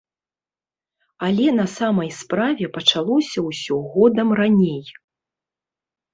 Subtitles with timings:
[1.27, 4.83] Але на самай справе пачалося ўсё годам раней.